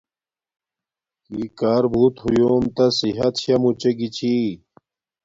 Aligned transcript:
کی 1.25 1.41
کار 1.59 1.83
بوت 1.93 2.15
ہویوم 2.23 2.63
تا 2.75 2.85
صحت 2.99 3.33
شا 3.41 3.55
موچے 3.61 3.91
گی 3.97 4.07
چھی 4.15 4.35